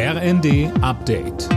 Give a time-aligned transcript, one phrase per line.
[0.00, 1.48] RND Update.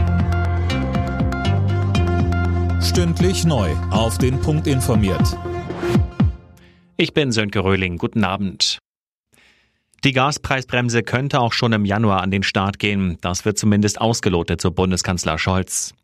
[2.82, 3.70] Stündlich neu.
[3.92, 5.38] Auf den Punkt informiert.
[6.96, 7.98] Ich bin Sönke Röhling.
[7.98, 8.78] Guten Abend.
[10.02, 13.16] Die Gaspreisbremse könnte auch schon im Januar an den Start gehen.
[13.20, 15.94] Das wird zumindest ausgelotet, so Bundeskanzler Scholz.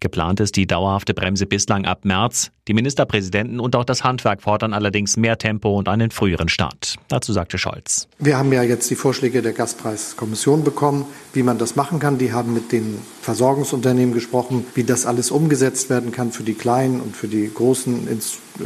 [0.00, 2.50] Geplant ist die dauerhafte Bremse bislang ab März.
[2.68, 6.96] Die Ministerpräsidenten und auch das Handwerk fordern allerdings mehr Tempo und einen früheren Start.
[7.08, 8.08] Dazu sagte Scholz.
[8.18, 12.18] Wir haben ja jetzt die Vorschläge der Gaspreiskommission bekommen, wie man das machen kann.
[12.18, 17.00] Die haben mit den Versorgungsunternehmen gesprochen, wie das alles umgesetzt werden kann für die kleinen
[17.00, 18.08] und für die großen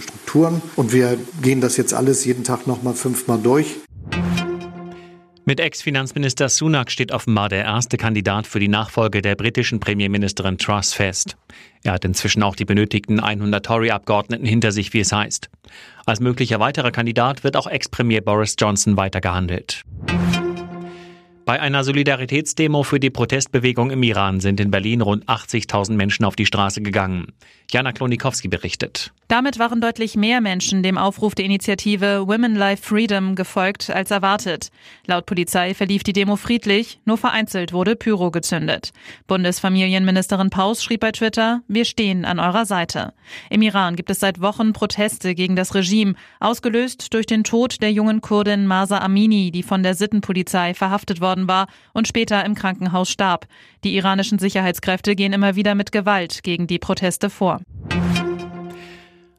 [0.01, 0.63] Strukturen.
[0.77, 3.77] Und wir gehen das jetzt alles jeden Tag nochmal fünfmal durch.
[5.51, 10.93] Mit Ex-Finanzminister Sunak steht offenbar der erste Kandidat für die Nachfolge der britischen Premierministerin Truss
[10.93, 11.37] fest.
[11.83, 15.51] Er hat inzwischen auch die benötigten 100 Tory-Abgeordneten hinter sich, wie es heißt.
[16.07, 19.83] Als möglicher weiterer Kandidat wird auch Ex-Premier Boris Johnson weiter gehandelt.
[21.51, 26.37] Bei einer Solidaritätsdemo für die Protestbewegung im Iran sind in Berlin rund 80.000 Menschen auf
[26.37, 27.33] die Straße gegangen.
[27.73, 29.13] Jana Klonikowski berichtet.
[29.27, 34.71] Damit waren deutlich mehr Menschen dem Aufruf der Initiative Women Life Freedom gefolgt als erwartet.
[35.07, 38.91] Laut Polizei verlief die Demo friedlich, nur vereinzelt wurde Pyro gezündet.
[39.29, 43.13] Bundesfamilienministerin Paus schrieb bei Twitter, wir stehen an eurer Seite.
[43.51, 47.93] Im Iran gibt es seit Wochen Proteste gegen das Regime, ausgelöst durch den Tod der
[47.93, 52.55] jungen Kurdin Masa Amini, die von der Sittenpolizei verhaftet worden worden war und später im
[52.55, 53.47] Krankenhaus starb.
[53.85, 57.61] Die iranischen Sicherheitskräfte gehen immer wieder mit Gewalt gegen die Proteste vor.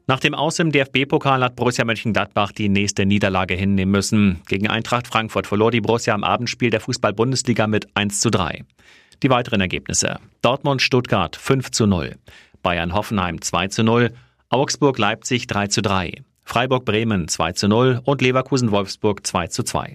[0.08, 4.42] Nach dem Aus im DFB-Pokal hat Borussia Mönchengladbach die nächste Niederlage hinnehmen müssen.
[4.48, 8.64] Gegen Eintracht Frankfurt verlor die Borussia am Abendspiel der Fußball-Bundesliga mit 1 zu 3.
[9.22, 10.18] Die weiteren Ergebnisse.
[10.42, 12.16] Dortmund-Stuttgart 5 zu 0.
[12.62, 14.12] Bayern-Hoffenheim 2 zu 0.
[14.50, 16.24] Augsburg-Leipzig 3 zu 3.
[16.44, 19.94] Freiburg-Bremen 2 zu 0 und Leverkusen-Wolfsburg 2 zu 2.